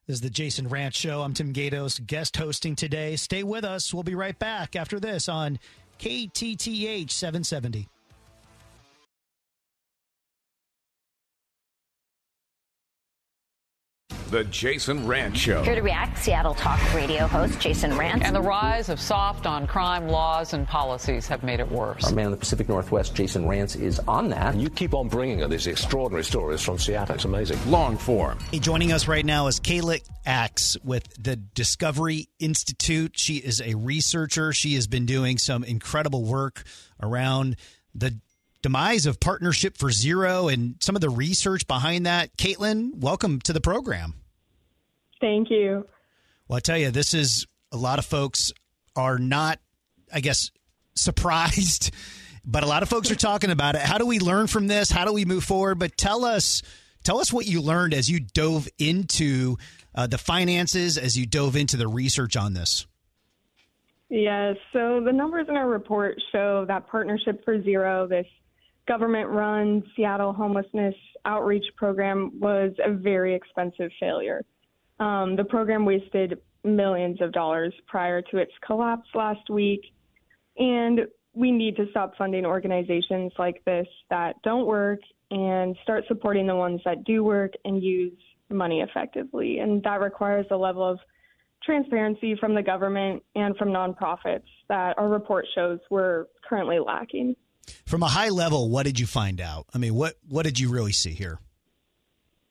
[0.07, 1.23] This is the Jason Rantz Show.
[1.23, 3.17] I'm Tim Gatos, guest hosting today.
[3.17, 3.95] Stay with us.
[3.95, 5.59] We'll be right back after this on
[5.99, 7.89] KTTH 770.
[14.35, 15.63] The Jason Rantz Show.
[15.63, 18.25] Here to react, Seattle Talk radio host Jason Rantz.
[18.25, 22.03] And the rise of soft on crime laws and policies have made it worse.
[22.03, 24.55] Our man in the Pacific Northwest, Jason Rantz, is on that.
[24.55, 27.15] And you keep on bringing us these extraordinary stories from Seattle.
[27.15, 27.61] It's amazing.
[27.71, 28.41] Long form.
[28.51, 33.13] Hey, joining us right now is Kayla Axe with the Discovery Institute.
[33.17, 34.53] She is a researcher.
[34.53, 36.65] She has been doing some incredible work
[37.01, 37.55] around
[37.95, 38.19] the
[38.63, 42.37] demise of Partnership for Zero and some of the research behind that.
[42.37, 44.15] Caitlyn, welcome to the program.
[45.21, 45.87] Thank you.
[46.49, 48.53] Well, I tell you, this is a lot of folks
[48.97, 49.59] are not,
[50.13, 50.51] I guess,
[50.95, 51.93] surprised,
[52.45, 53.83] but a lot of folks are talking about it.
[53.83, 54.91] How do we learn from this?
[54.91, 55.79] How do we move forward?
[55.79, 56.63] But tell us,
[57.03, 59.57] tell us what you learned as you dove into
[59.95, 62.87] uh, the finances, as you dove into the research on this.
[64.11, 64.57] Yes.
[64.73, 68.27] So the numbers in our report show that Partnership for Zero, this
[68.87, 74.45] government run Seattle homelessness outreach program, was a very expensive failure.
[75.01, 79.83] Um, the program wasted millions of dollars prior to its collapse last week,
[80.57, 81.01] and
[81.35, 86.55] we need to stop funding organizations like this that don't work and start supporting the
[86.55, 88.17] ones that do work and use
[88.51, 89.59] money effectively.
[89.59, 90.99] And that requires a level of
[91.65, 97.35] transparency from the government and from nonprofits that our report shows we're currently lacking.
[97.87, 99.67] From a high level, what did you find out?
[99.75, 101.39] I mean, what what did you really see here?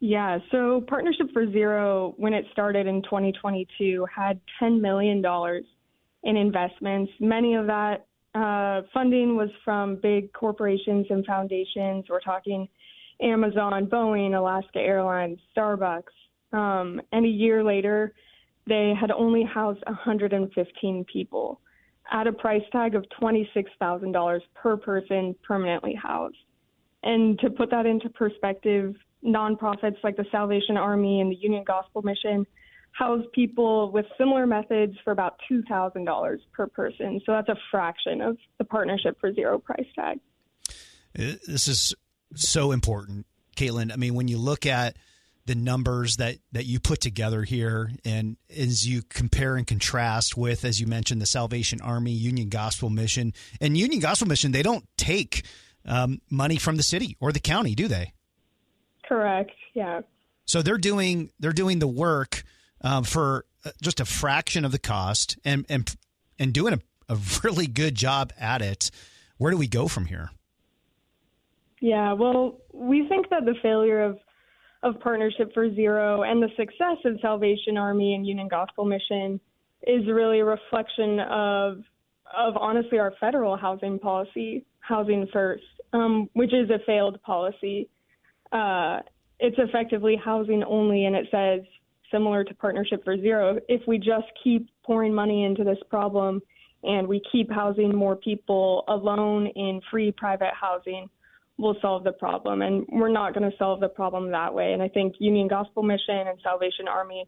[0.06, 5.24] Yeah, so Partnership for Zero, when it started in 2022, had $10 million
[6.24, 7.10] in investments.
[7.22, 12.04] Many of that uh, funding was from big corporations and foundations.
[12.10, 12.68] We're talking
[13.22, 16.12] Amazon, Boeing, Alaska Airlines, Starbucks.
[16.52, 18.14] Um, and a year later,
[18.68, 21.62] they had only housed 115 people
[22.12, 26.36] at a price tag of $26,000 per person permanently housed.
[27.04, 32.02] And to put that into perspective, nonprofits like the Salvation Army and the Union Gospel
[32.02, 32.46] Mission
[32.94, 37.20] house people with similar methods for about $2,000 per person.
[37.26, 40.20] So that's a fraction of the Partnership for Zero price tag.
[41.14, 41.94] This is
[42.36, 43.92] so important, Caitlyn.
[43.92, 44.96] I mean, when you look at
[45.46, 50.64] the numbers that, that you put together here and as you compare and contrast with,
[50.64, 54.86] as you mentioned, the Salvation Army, Union Gospel Mission, and Union Gospel Mission, they don't
[54.98, 55.44] take
[55.86, 58.14] um, money from the city or the county, do they?
[59.08, 59.52] Correct.
[59.74, 60.02] Yeah.
[60.46, 62.44] So they're doing they're doing the work
[62.82, 65.94] um, for uh, just a fraction of the cost and and
[66.40, 66.80] and doing a,
[67.14, 68.92] a really good job at it.
[69.38, 70.32] Where do we go from here?
[71.82, 74.20] Yeah, well, we think that the failure of
[74.84, 79.40] of Partnership for Zero and the success of Salvation Army and Union Gospel Mission
[79.88, 81.78] is really a reflection of
[82.36, 85.64] of honestly our federal housing policy, housing first,
[85.94, 87.90] um, which is a failed policy.
[88.54, 89.00] Uh,
[89.40, 91.62] it's effectively housing only, and it says
[92.12, 93.60] similar to Partnership for Zero.
[93.68, 96.42] If we just keep pouring money into this problem
[96.84, 101.10] and we keep housing more people alone in free private housing,
[101.58, 102.62] we'll solve the problem.
[102.62, 104.74] And we're not going to solve the problem that way.
[104.74, 107.28] And I think Union Gospel Mission and Salvation Army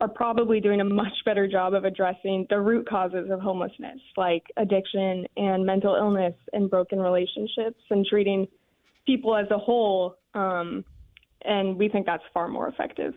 [0.00, 4.42] are probably doing a much better job of addressing the root causes of homelessness, like
[4.58, 8.46] addiction and mental illness and broken relationships, and treating
[9.06, 10.16] people as a whole.
[10.36, 10.84] Um,
[11.42, 13.14] and we think that's far more effective.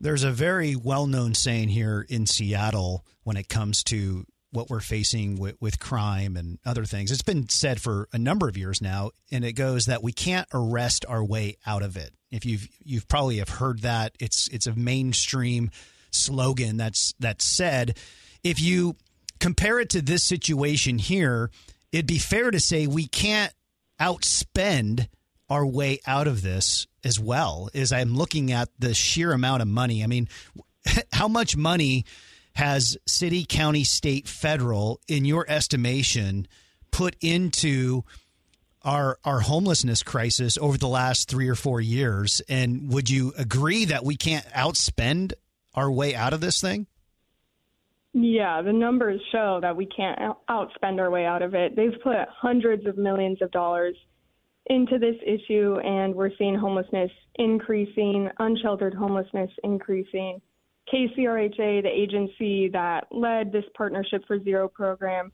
[0.00, 4.80] There's a very well known saying here in Seattle when it comes to what we're
[4.80, 7.10] facing with, with crime and other things.
[7.10, 10.46] It's been said for a number of years now, and it goes that we can't
[10.52, 12.12] arrest our way out of it.
[12.30, 15.70] If you've you've probably have heard that, it's it's a mainstream
[16.10, 17.96] slogan that's that's said.
[18.44, 18.96] If you
[19.40, 21.50] compare it to this situation here,
[21.90, 23.52] it'd be fair to say we can't
[24.00, 25.08] outspend
[25.52, 27.68] our way out of this as well.
[27.74, 30.28] is I'm looking at the sheer amount of money, I mean,
[31.12, 32.06] how much money
[32.54, 36.48] has city, county, state, federal, in your estimation,
[36.90, 38.02] put into
[38.82, 42.40] our our homelessness crisis over the last three or four years?
[42.48, 45.34] And would you agree that we can't outspend
[45.74, 46.86] our way out of this thing?
[48.14, 51.76] Yeah, the numbers show that we can't outspend our way out of it.
[51.76, 53.96] They've put hundreds of millions of dollars
[54.66, 60.40] into this issue, and we're seeing homelessness increasing, unsheltered homelessness increasing.
[60.92, 65.32] KCRHA, the agency that led this Partnership for Zero program,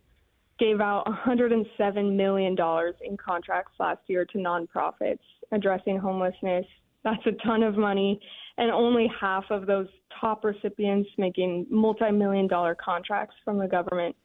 [0.59, 2.57] gave out $107 million
[3.05, 5.19] in contracts last year to nonprofits
[5.53, 6.67] addressing homelessness.
[7.05, 8.21] That's a ton of money,
[8.57, 9.87] and only half of those
[10.21, 14.17] top recipients making multi million dollar contracts from the government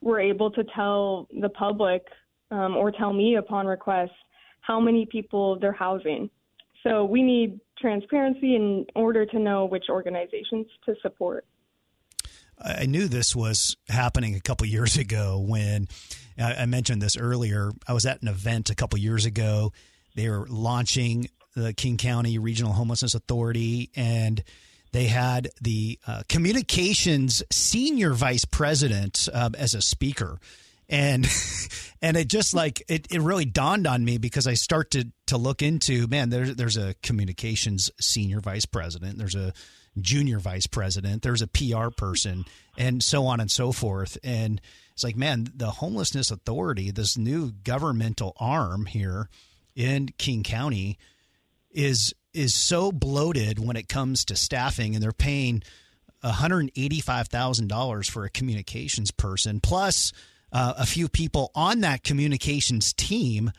[0.00, 2.02] were able to tell the public
[2.50, 4.12] um, or tell me upon request
[4.62, 6.30] how many people they're housing.
[6.82, 11.44] So we need transparency in order to know which organizations to support.
[12.64, 15.88] I knew this was happening a couple years ago when
[16.38, 17.72] I mentioned this earlier.
[17.88, 19.72] I was at an event a couple years ago.
[20.14, 24.42] They were launching the King County Regional Homelessness Authority, and
[24.92, 30.38] they had the uh, communications senior vice president uh, as a speaker
[30.88, 31.26] and
[32.02, 35.36] and it just like it, it really dawned on me because I start to to
[35.36, 39.52] look into man there's there's a communications senior vice president there's a
[40.00, 42.44] junior vice president there's a PR person
[42.78, 44.18] and so on and so forth.
[44.22, 44.60] And
[44.92, 49.28] it's like man the homelessness authority this new governmental arm here
[49.74, 50.98] in King County
[51.70, 55.62] is is so bloated when it comes to staffing and they're paying
[56.24, 60.12] $185,000 for a communications person plus
[60.52, 63.52] uh, a few people on that communications team,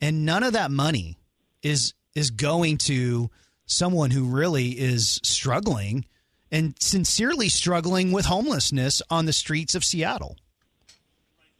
[0.00, 1.18] and none of that money
[1.62, 3.30] is is going to
[3.66, 6.04] someone who really is struggling
[6.50, 10.36] and sincerely struggling with homelessness on the streets of Seattle.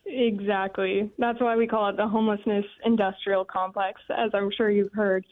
[0.06, 1.10] Exactly.
[1.18, 5.26] That's why we call it the homelessness industrial complex, as I'm sure you've heard.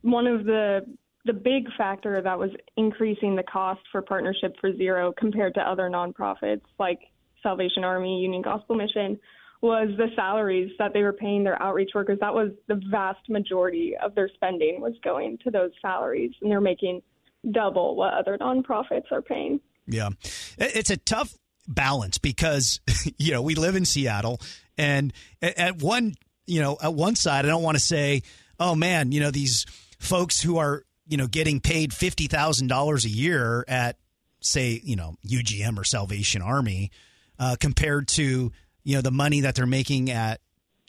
[0.00, 0.86] One of the
[1.26, 5.90] the big factor that was increasing the cost for Partnership for Zero compared to other
[5.90, 7.00] nonprofits like
[7.42, 9.18] Salvation Army, Union Gospel Mission,
[9.60, 12.18] was the salaries that they were paying their outreach workers.
[12.20, 16.60] That was the vast majority of their spending was going to those salaries, and they're
[16.60, 17.02] making
[17.50, 19.60] double what other nonprofits are paying.
[19.86, 20.10] Yeah,
[20.58, 21.34] it's a tough
[21.66, 22.80] balance because
[23.18, 24.40] you know we live in Seattle,
[24.76, 26.14] and at one
[26.46, 28.22] you know at one side, I don't want to say,
[28.60, 29.66] oh man, you know these
[29.98, 33.96] folks who are you know getting paid fifty thousand dollars a year at
[34.40, 36.92] say you know UGM or Salvation Army
[37.38, 38.52] uh, compared to
[38.84, 40.40] you know the money that they're making at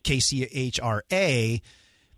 [0.04, 1.62] KCHRA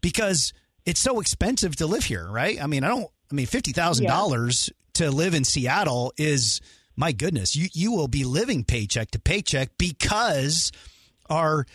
[0.02, 0.54] because
[0.86, 2.62] it's so expensive to live here, right?
[2.62, 3.10] I mean, I don't.
[3.32, 4.12] I mean, fifty thousand yeah.
[4.12, 6.62] dollars to live in Seattle is
[6.96, 7.56] my goodness.
[7.56, 10.72] You you will be living paycheck to paycheck because
[11.30, 11.65] our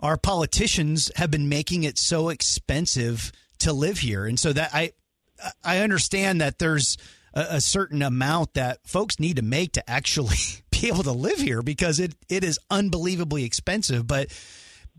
[0.00, 4.92] our politicians have been making it so expensive to live here, and so that I
[5.64, 6.96] I understand that there's
[7.34, 10.36] a, a certain amount that folks need to make to actually
[10.80, 14.06] be able to live here because it, it is unbelievably expensive.
[14.06, 14.28] But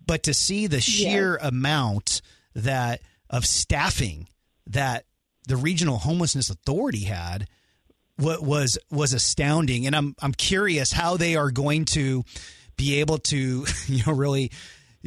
[0.05, 1.47] but to see the sheer yeah.
[1.47, 2.21] amount
[2.55, 4.27] that of staffing
[4.67, 5.05] that
[5.47, 7.47] the regional homelessness authority had
[8.17, 12.23] what was was astounding and I'm I'm curious how they are going to
[12.75, 14.51] be able to you know really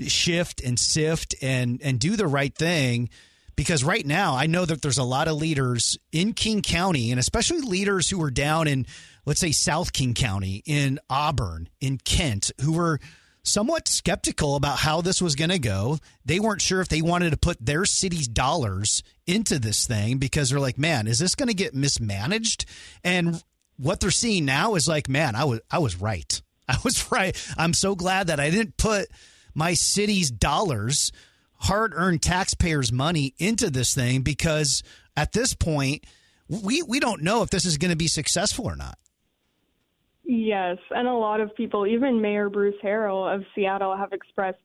[0.06, 3.11] shift and sift and and do the right thing
[3.56, 7.18] because right now I know that there's a lot of leaders in King County and
[7.18, 8.87] especially leaders who are down in
[9.31, 12.99] let's say South King County, in Auburn, in Kent, who were
[13.45, 15.99] somewhat skeptical about how this was going to go.
[16.25, 20.51] They weren't sure if they wanted to put their city's dollars into this thing because
[20.51, 22.64] they're like, man, is this going to get mismanaged?
[23.05, 23.40] And
[23.77, 26.43] what they're seeing now is like, man, I was I was right.
[26.69, 27.37] I was right.
[27.57, 29.07] I'm so glad that I didn't put
[29.55, 31.12] my city's dollars,
[31.55, 34.83] hard-earned taxpayers' money into this thing because
[35.16, 36.03] at this point,
[36.49, 38.99] we we don't know if this is going to be successful or not.
[40.33, 44.61] Yes, and a lot of people, even Mayor Bruce Harrell of Seattle, have expressed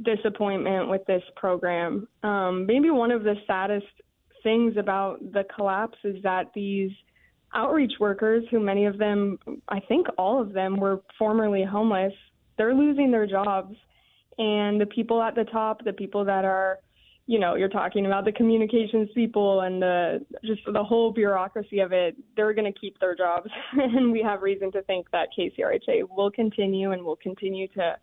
[0.00, 2.06] disappointment with this program.
[2.22, 3.88] Um, maybe one of the saddest
[4.44, 6.92] things about the collapse is that these
[7.52, 9.36] outreach workers, who many of them,
[9.68, 12.12] I think all of them, were formerly homeless,
[12.56, 13.74] they're losing their jobs.
[14.38, 16.78] And the people at the top, the people that are
[17.30, 21.92] you know, you're talking about the communications people and the just the whole bureaucracy of
[21.92, 23.48] it, they're going to keep their jobs.
[23.72, 27.96] and we have reason to think that KCRHA will continue and will continue to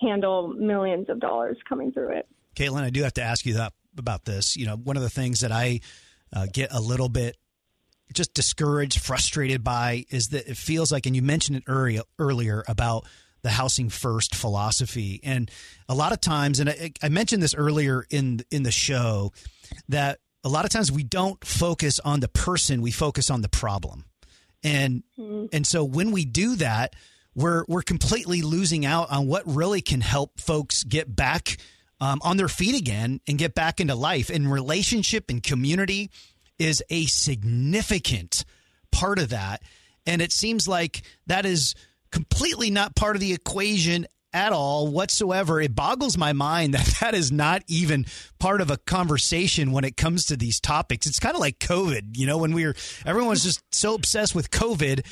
[0.00, 2.28] handle millions of dollars coming through it.
[2.54, 4.56] Caitlyn, I do have to ask you that about this.
[4.56, 5.80] You know, one of the things that I
[6.32, 7.36] uh, get a little bit
[8.12, 12.62] just discouraged, frustrated by is that it feels like, and you mentioned it earlier, earlier
[12.68, 13.04] about
[13.44, 15.20] the housing first philosophy.
[15.22, 15.50] And
[15.88, 19.32] a lot of times, and I, I mentioned this earlier in in the show,
[19.88, 23.48] that a lot of times we don't focus on the person, we focus on the
[23.48, 24.06] problem.
[24.64, 25.46] And mm-hmm.
[25.52, 26.96] and so when we do that,
[27.34, 31.58] we're we're completely losing out on what really can help folks get back
[32.00, 34.30] um, on their feet again and get back into life.
[34.30, 36.10] And relationship and community
[36.58, 38.46] is a significant
[38.90, 39.62] part of that.
[40.06, 41.74] And it seems like that is
[42.14, 45.60] completely not part of the equation at all whatsoever.
[45.60, 48.06] It boggles my mind that that is not even
[48.38, 51.08] part of a conversation when it comes to these topics.
[51.08, 54.50] It's kind of like COVID, you know, when we were everyone's just so obsessed with
[54.50, 55.04] COVID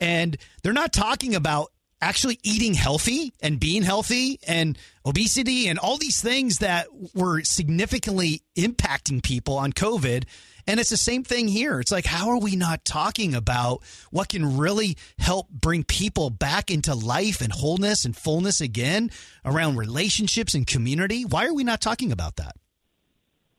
[0.00, 5.96] and they're not talking about actually eating healthy and being healthy and obesity and all
[5.96, 10.24] these things that were significantly impacting people on COVID
[10.66, 11.80] and it's the same thing here.
[11.80, 16.70] It's like, how are we not talking about what can really help bring people back
[16.70, 19.10] into life and wholeness and fullness again
[19.44, 21.24] around relationships and community?
[21.24, 22.56] Why are we not talking about that?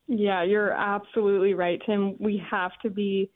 [0.08, 2.16] Yeah, you're absolutely right, Tim.
[2.20, 3.30] We have to be,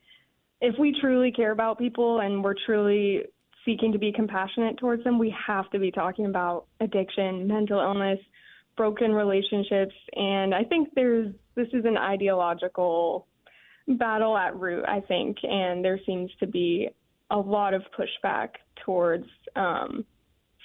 [0.62, 3.24] if we truly care about people and we're truly
[3.66, 8.20] seeking to be compassionate towards them, we have to be talking about addiction, mental illness,
[8.78, 9.94] broken relationships.
[10.16, 13.28] And I think there's, this is an ideological
[13.88, 16.90] battle at root, I think, and there seems to be
[17.30, 18.50] a lot of pushback
[18.86, 20.06] towards um,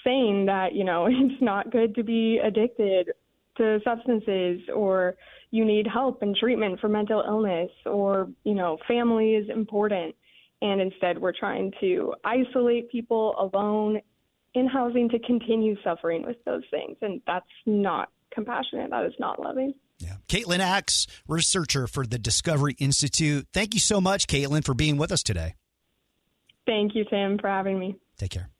[0.05, 3.11] saying that you know it's not good to be addicted
[3.57, 5.15] to substances or
[5.51, 10.15] you need help and treatment for mental illness or you know family is important.
[10.63, 14.01] And instead we're trying to isolate people alone
[14.55, 16.97] in housing to continue suffering with those things.
[17.03, 18.91] And that's not compassionate.
[18.91, 20.17] That is not loving yeah.
[20.29, 23.47] Caitlyn Axe, researcher for the Discovery Institute.
[23.53, 25.55] Thank you so much, Caitlyn, for being with us today.
[26.67, 27.97] Thank you, Tim, for having me.
[28.19, 28.51] Take care.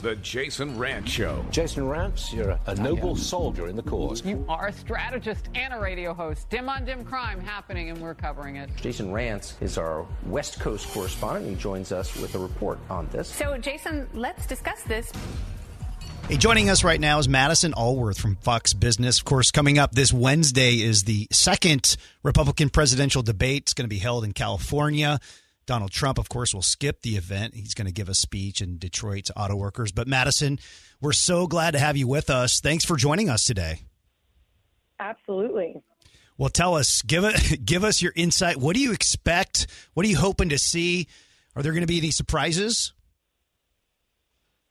[0.00, 1.44] The Jason Rantz Show.
[1.50, 4.24] Jason Rantz, you're a, a noble soldier in the cause.
[4.24, 6.48] You are a strategist and a radio host.
[6.50, 8.70] Dim on dim crime happening, and we're covering it.
[8.76, 11.48] Jason Rantz is our West Coast correspondent.
[11.48, 13.26] He joins us with a report on this.
[13.26, 15.10] So, Jason, let's discuss this.
[16.28, 19.18] Hey, joining us right now is Madison Alworth from Fox Business.
[19.18, 23.62] Of course, coming up this Wednesday is the second Republican presidential debate.
[23.62, 25.18] It's going to be held in California.
[25.68, 27.54] Donald Trump, of course, will skip the event.
[27.54, 29.92] He's going to give a speech in Detroit to auto workers.
[29.92, 30.58] But Madison,
[30.98, 32.60] we're so glad to have you with us.
[32.60, 33.82] Thanks for joining us today.
[34.98, 35.82] Absolutely.
[36.38, 38.56] Well, tell us, give it, give us your insight.
[38.56, 39.66] What do you expect?
[39.92, 41.06] What are you hoping to see?
[41.54, 42.94] Are there going to be any surprises?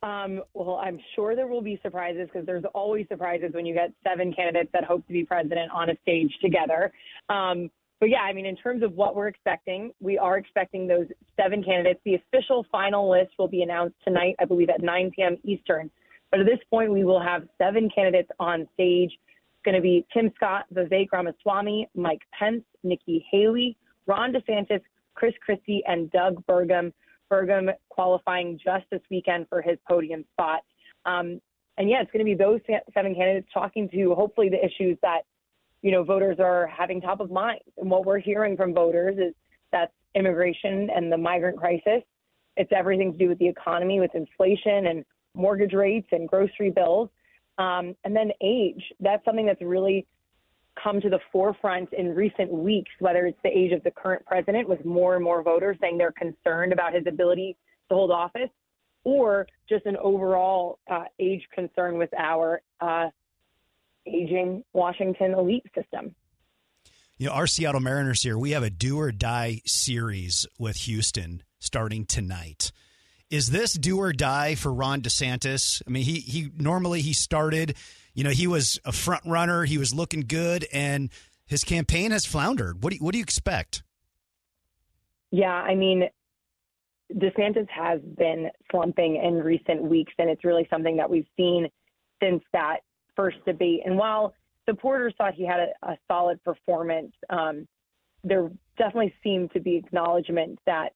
[0.02, 3.92] Um, well, I'm sure there will be surprises because there's always surprises when you get
[4.02, 6.92] seven candidates that hope to be president on a stage together.
[7.28, 11.06] Um, but yeah, I mean, in terms of what we're expecting, we are expecting those
[11.36, 12.00] seven candidates.
[12.04, 15.36] The official final list will be announced tonight, I believe, at 9 p.m.
[15.42, 15.90] Eastern.
[16.30, 19.10] But at this point, we will have seven candidates on stage.
[19.10, 24.82] It's going to be Tim Scott, Vivek Ramaswamy, Mike Pence, Nikki Haley, Ron DeSantis,
[25.14, 26.92] Chris Christie, and Doug Burgum.
[27.30, 30.60] Burgum qualifying just this weekend for his podium spot.
[31.04, 31.40] Um,
[31.78, 32.60] and yeah, it's going to be those
[32.94, 35.22] seven candidates talking to hopefully the issues that
[35.82, 37.60] you know, voters are having top of mind.
[37.76, 39.34] And what we're hearing from voters is
[39.72, 42.02] that immigration and the migrant crisis.
[42.56, 47.08] It's everything to do with the economy, with inflation and mortgage rates and grocery bills.
[47.58, 48.82] Um, and then age.
[49.00, 50.06] That's something that's really
[50.82, 54.68] come to the forefront in recent weeks, whether it's the age of the current president,
[54.68, 57.56] with more and more voters saying they're concerned about his ability
[57.88, 58.50] to hold office,
[59.04, 63.08] or just an overall uh, age concern with our uh,
[64.08, 66.14] aging Washington elite system.
[67.16, 71.42] You know, our Seattle Mariners here, we have a do or die series with Houston
[71.58, 72.70] starting tonight.
[73.30, 75.82] Is this do or die for Ron DeSantis?
[75.86, 77.76] I mean, he he normally he started,
[78.14, 81.10] you know, he was a front runner, he was looking good, and
[81.44, 82.82] his campaign has floundered.
[82.82, 83.82] What do you, what do you expect?
[85.30, 86.08] Yeah, I mean,
[87.12, 91.68] DeSantis has been slumping in recent weeks, and it's really something that we've seen
[92.22, 92.78] since that
[93.18, 93.80] first debate.
[93.84, 94.32] And while
[94.68, 97.66] supporters thought he had a, a solid performance, um,
[98.22, 100.90] there definitely seemed to be acknowledgement that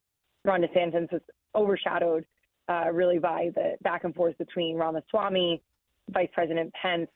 [0.45, 1.21] Ron DeSantis was
[1.55, 2.25] overshadowed
[2.69, 5.63] uh, really by the back and forth between Ramaswamy,
[6.11, 7.11] Vice President Pence,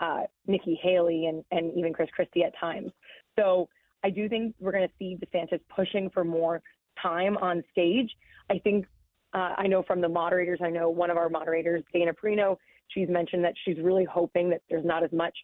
[0.00, 2.90] uh, Nikki Haley, and, and even Chris Christie at times.
[3.38, 3.68] So
[4.02, 6.62] I do think we're going to see DeSantis pushing for more
[7.02, 8.10] time on stage.
[8.50, 8.86] I think
[9.34, 12.56] uh, I know from the moderators, I know one of our moderators, Dana Perino,
[12.88, 15.36] she's mentioned that she's really hoping that there's not as much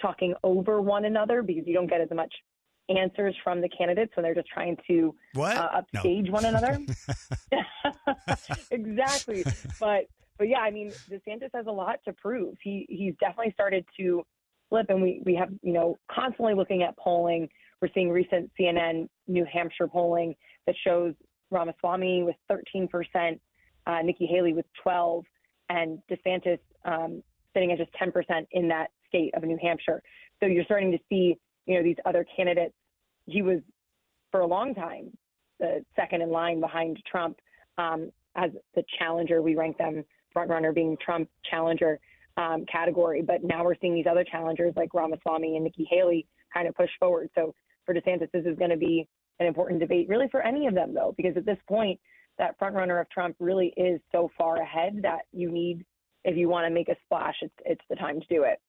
[0.00, 2.32] talking over one another because you don't get as much
[2.88, 6.32] answers from the candidates when they're just trying to uh, upstage no.
[6.32, 6.78] one another.
[8.70, 9.44] exactly.
[9.80, 10.06] But
[10.38, 12.54] but yeah, I mean, DeSantis has a lot to prove.
[12.62, 14.22] He he's definitely started to
[14.68, 17.48] flip, and we we have you know constantly looking at polling.
[17.80, 20.34] We're seeing recent CNN New Hampshire polling
[20.66, 21.14] that shows
[21.50, 23.40] Ramaswamy with 13 percent,
[23.86, 25.24] uh, Nikki Haley with 12,
[25.70, 27.22] and DeSantis um,
[27.54, 30.02] sitting at just 10 percent in that state of New Hampshire.
[30.40, 32.74] So you're starting to see you know, these other candidates.
[33.26, 33.58] He was
[34.30, 35.10] for a long time
[35.58, 37.38] the second in line behind Trump
[37.78, 39.42] um, as the challenger.
[39.42, 41.98] We rank them front runner being Trump challenger
[42.36, 46.68] um, category, but now we're seeing these other challengers like Ramaswamy and Nikki Haley kind
[46.68, 47.30] of push forward.
[47.34, 49.08] So for DeSantis, this is going to be
[49.40, 51.98] an important debate, really for any of them though, because at this point,
[52.38, 55.86] that front runner of Trump really is so far ahead that you need,
[56.26, 58.60] if you want to make a splash, it's it's the time to do it.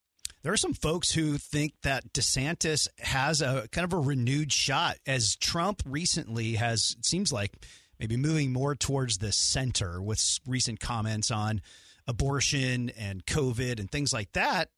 [0.43, 4.97] There are some folks who think that DeSantis has a kind of a renewed shot
[5.05, 7.53] as Trump recently has, it seems like,
[7.99, 11.61] maybe moving more towards the center with recent comments on
[12.07, 14.69] abortion and COVID and things like that.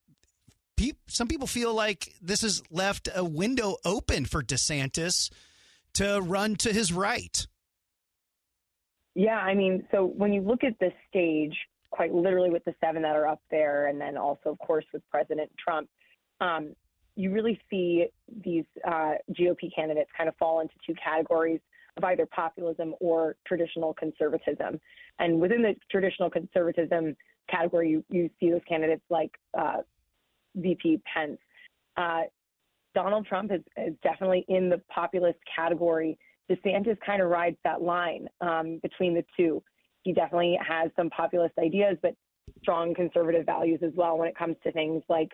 [1.08, 5.30] Some people feel like this has left a window open for DeSantis
[5.96, 7.46] to run to his right.
[9.14, 11.54] Yeah, I mean, so when you look at this stage,
[11.92, 15.02] quite literally with the seven that are up there, and then also, of course, with
[15.10, 15.90] President Trump.
[16.42, 16.76] Um,
[17.16, 18.08] you really see
[18.44, 21.60] these uh, GOP candidates kind of fall into two categories
[21.98, 24.80] of either populism or traditional conservatism.
[25.20, 27.16] And within the traditional conservatism
[27.50, 29.78] category, you, you see those candidates like uh,
[30.56, 31.40] VP Pence.
[31.98, 32.22] Uh,
[32.96, 36.18] Donald Trump is, is, definitely in the populist category.
[36.50, 39.62] DeSantis kind of rides that line um, between the two
[40.04, 42.14] he definitely has some populist ideas, but
[42.62, 45.32] strong conservative values as well when it comes to things like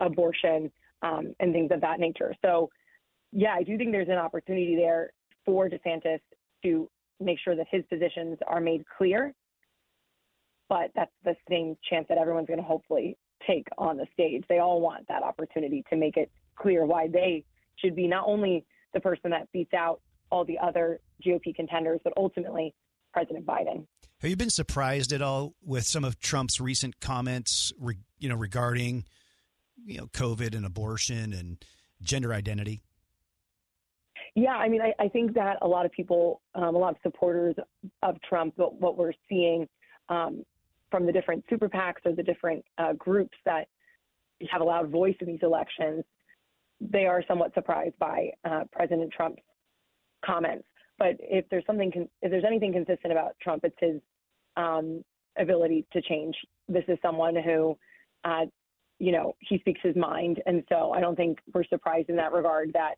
[0.00, 0.70] abortion
[1.02, 2.34] um, and things of that nature.
[2.42, 2.70] So,
[3.32, 5.10] yeah, I do think there's an opportunity there
[5.44, 6.20] for DeSantis
[6.62, 6.88] to
[7.20, 9.34] make sure that his positions are made clear.
[10.68, 14.42] But that's the same chance that everyone's going to hopefully take on the stage.
[14.48, 17.44] They all want that opportunity to make it clear why they
[17.76, 20.00] should be not only the person that beats out
[20.30, 22.74] all the other GOP contenders, but ultimately
[23.16, 23.86] President Biden.
[24.20, 27.72] Have you been surprised at all with some of Trump's recent comments,
[28.18, 29.04] you know, regarding
[29.86, 31.64] you know COVID and abortion and
[32.02, 32.82] gender identity?
[34.34, 36.96] Yeah, I mean, I, I think that a lot of people, um, a lot of
[37.02, 37.54] supporters
[38.02, 39.66] of Trump, what, what we're seeing
[40.10, 40.44] um,
[40.90, 43.68] from the different super PACs or the different uh, groups that
[44.50, 46.04] have a loud voice in these elections,
[46.82, 49.40] they are somewhat surprised by uh, President Trump's
[50.22, 50.66] comments.
[50.98, 51.92] But if there's something,
[52.22, 54.00] if there's anything consistent about Trump, it's his
[54.56, 55.04] um,
[55.38, 56.34] ability to change.
[56.68, 57.76] This is someone who,
[58.24, 58.46] uh,
[58.98, 62.32] you know, he speaks his mind, and so I don't think we're surprised in that
[62.32, 62.94] regard that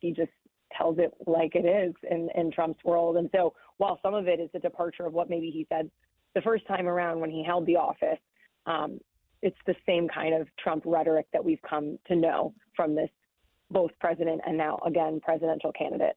[0.00, 0.30] he just
[0.76, 3.16] tells it like it is in, in Trump's world.
[3.16, 5.90] And so while some of it is a departure of what maybe he said
[6.34, 8.18] the first time around when he held the office,
[8.66, 8.98] um,
[9.42, 13.10] it's the same kind of Trump rhetoric that we've come to know from this
[13.70, 16.16] both president and now again presidential candidate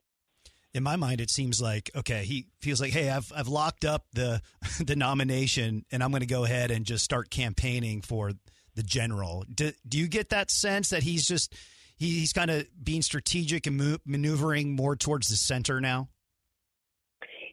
[0.76, 4.06] in my mind, it seems like okay, he feels like, hey, I've I've locked up
[4.12, 4.42] the
[4.84, 8.32] the nomination, and I'm going to go ahead and just start campaigning for
[8.74, 9.44] the general.
[9.52, 11.54] Do, do you get that sense that he's just
[11.96, 16.08] he, he's kind of being strategic and mo- maneuvering more towards the center now?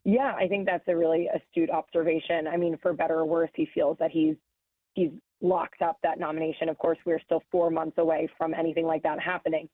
[0.04, 2.48] Yeah, I think that's a really astute observation.
[2.48, 4.36] I mean, for better or worse, he feels that he's
[4.94, 5.12] he's
[5.42, 6.70] locked up that nomination.
[6.70, 9.70] Of course, we're still four months away from anything like that happening.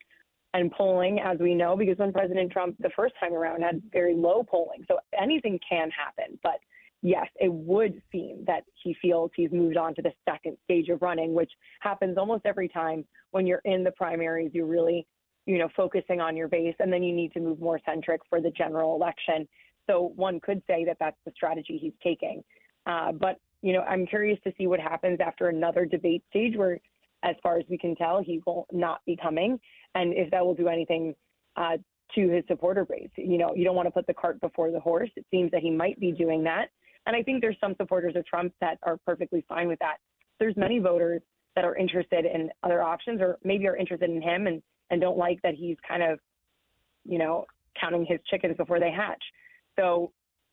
[0.53, 4.15] And polling, as we know, because when President Trump the first time around had very
[4.15, 6.39] low polling, so anything can happen.
[6.41, 6.59] But
[7.03, 11.03] yes, it would seem that he feels he's moved on to the second stage of
[11.03, 14.49] running, which happens almost every time when you're in the primaries.
[14.53, 15.05] You're really,
[15.45, 18.41] you know, focusing on your base, and then you need to move more centric for
[18.41, 19.47] the general election.
[19.85, 22.43] So one could say that that's the strategy he's taking.
[22.87, 26.79] Uh, but you know, I'm curious to see what happens after another debate stage where,
[27.23, 29.59] as far as we can tell, he will not be coming,
[29.95, 31.15] and if that will do anything
[31.57, 31.77] uh,
[32.15, 33.09] to his supporter base.
[33.17, 35.09] You know, you don't want to put the cart before the horse.
[35.15, 36.69] It seems that he might be doing that,
[37.05, 39.97] and I think there's some supporters of Trump that are perfectly fine with that.
[40.39, 41.21] There's many voters
[41.55, 44.61] that are interested in other options, or maybe are interested in him and
[44.91, 46.19] and don't like that he's kind of,
[47.05, 47.45] you know,
[47.79, 49.23] counting his chickens before they hatch.
[49.77, 50.11] So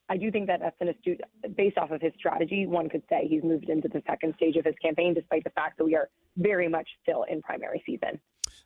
[0.09, 1.21] I do think that that's an astute,
[1.57, 4.65] based off of his strategy, one could say he's moved into the second stage of
[4.65, 8.21] his campaign, despite the fact that we are very much still in primary season.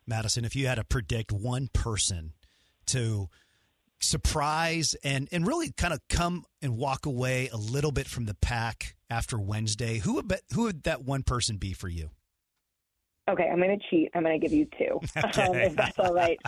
[0.07, 2.33] Madison, if you had to predict one person
[2.87, 3.29] to
[4.01, 8.35] surprise and, and really kind of come and walk away a little bit from the
[8.35, 12.11] pack after Wednesday, who would, bet, who would that one person be for you?
[13.31, 14.11] Okay, I'm going to cheat.
[14.15, 15.43] I'm going to give you two, okay.
[15.43, 16.39] um, if that's all right.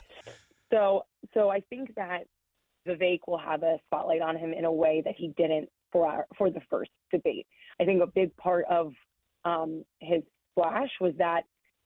[0.72, 2.24] So, so I think that
[2.86, 6.26] Vivek will have a spotlight on him in a way that he didn't for our,
[6.36, 7.46] for the first debate.
[7.80, 8.92] I think a big part of
[9.44, 10.22] um, his
[10.52, 11.42] splash was that,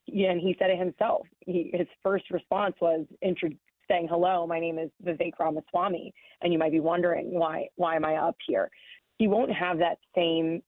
[0.06, 1.26] and he said it himself.
[1.40, 3.50] He, his first response was intro-
[3.88, 8.04] saying, "Hello, my name is Vivek Ramaswamy," and you might be wondering why why am
[8.04, 8.70] I up here?
[9.18, 10.62] He won't have that same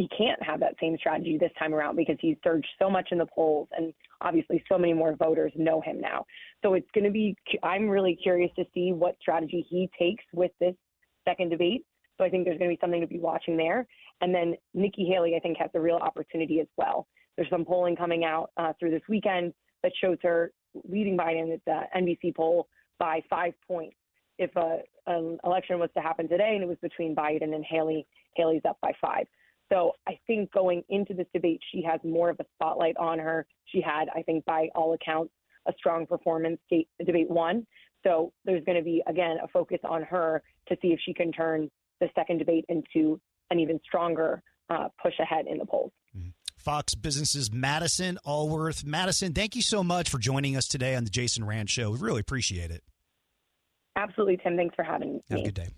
[0.00, 3.18] he can't have that same strategy this time around because he's surged so much in
[3.18, 3.92] the polls and
[4.22, 6.24] obviously so many more voters know him now.
[6.62, 10.52] So it's going to be, I'm really curious to see what strategy he takes with
[10.58, 10.74] this
[11.28, 11.84] second debate.
[12.16, 13.86] So I think there's going to be something to be watching there.
[14.22, 17.06] And then Nikki Haley, I think, has a real opportunity as well.
[17.36, 20.50] There's some polling coming out uh, through this weekend that shows her
[20.88, 21.48] leading Biden.
[21.48, 23.96] It's an NBC poll by five points.
[24.38, 28.06] If a, an election was to happen today and it was between Biden and Haley,
[28.34, 29.26] Haley's up by five.
[29.72, 33.46] So I think going into this debate, she has more of a spotlight on her.
[33.66, 35.32] She had, I think, by all accounts,
[35.66, 37.66] a strong performance debate one.
[38.04, 41.32] So there's going to be, again, a focus on her to see if she can
[41.32, 45.92] turn the second debate into an even stronger uh, push ahead in the polls.
[46.16, 46.30] Mm-hmm.
[46.56, 48.84] Fox Business's Madison Alworth.
[48.84, 51.90] Madison, thank you so much for joining us today on the Jason Rantz Show.
[51.90, 52.82] We really appreciate it.
[53.96, 54.56] Absolutely, Tim.
[54.56, 55.20] Thanks for having me.
[55.30, 55.68] Have a good day.